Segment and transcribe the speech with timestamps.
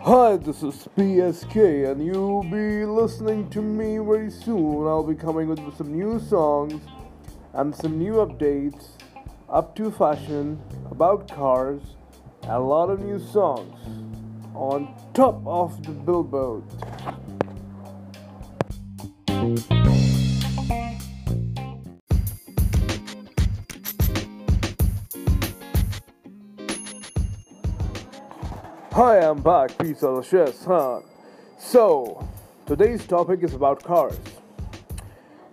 [0.00, 4.88] Hi, this is PSK, and you'll be listening to me very soon.
[4.88, 6.82] I'll be coming with some new songs
[7.52, 8.88] and some new updates
[9.48, 11.82] up to fashion about cars
[12.42, 13.78] and a lot of new songs
[14.56, 16.64] on top of the billboard.
[28.98, 31.02] Hi, I'm back, piece of huh?
[31.56, 32.28] So,
[32.66, 34.18] today's topic is about cars.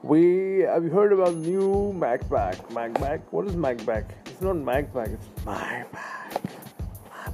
[0.02, 2.56] We have you heard about new Macback?
[2.72, 3.22] Macback?
[3.30, 4.06] What is Macback?
[4.26, 6.42] It's not Macback, it's my back.
[7.12, 7.30] My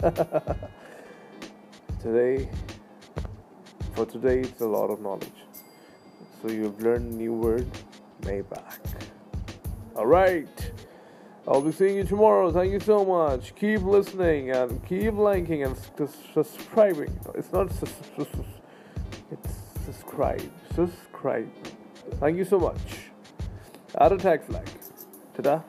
[0.00, 0.60] back.
[2.00, 2.48] today,
[3.94, 5.42] for today, it's a lot of knowledge.
[6.40, 7.66] So you've learned new word,
[8.22, 8.78] Maybach.
[9.96, 10.70] All right.
[11.48, 12.52] I'll be seeing you tomorrow.
[12.52, 13.54] Thank you so much.
[13.56, 15.76] Keep listening and keep liking and
[16.34, 17.18] subscribing.
[17.34, 20.52] It's not it's subscribe.
[20.74, 21.50] Subscribe.
[22.20, 23.10] Thank you so much.
[23.98, 24.68] Add a tag flag.
[25.34, 25.62] Ta-da.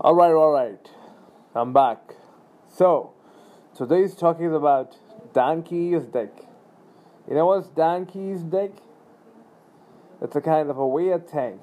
[0.00, 0.88] All right, all right.
[1.54, 1.98] I'm back.
[2.68, 3.12] So,
[3.76, 4.96] today's talking about
[5.34, 6.32] donkey's dick.
[7.28, 8.72] You know what's donkey's dick?
[10.22, 11.58] It's a kind of a weird thing.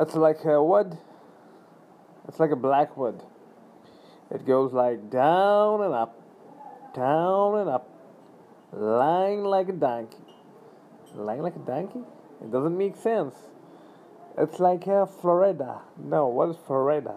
[0.00, 0.98] It's like a wood.
[2.26, 3.22] It's like a black wood.
[4.32, 6.20] It goes like down and up,
[6.94, 7.88] down and up,
[8.72, 10.16] lying like a donkey.
[11.14, 12.02] Lying like a donkey?
[12.42, 13.34] It doesn't make sense.
[14.36, 15.82] It's like a Florida.
[15.98, 17.16] No, what is Florida?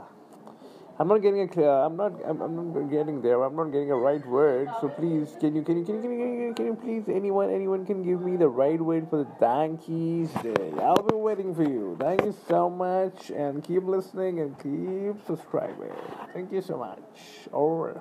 [1.00, 1.70] I'm not getting a clear.
[1.70, 2.14] I'm not.
[2.24, 3.42] I'm, I'm not getting there.
[3.44, 4.70] I'm not getting a right word.
[4.80, 7.14] So please, can you, can you, can you, can you, can you, can you please,
[7.14, 10.72] anyone, anyone can give me the right word for the donkeys day.
[10.82, 11.98] I'll be waiting for you.
[12.00, 15.92] Thank you so much, and keep listening and keep subscribing.
[16.34, 17.00] Thank you so much.
[17.52, 17.98] Over.